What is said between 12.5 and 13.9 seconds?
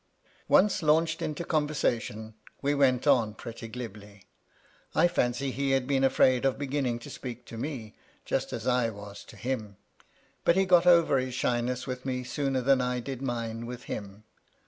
than I did mine with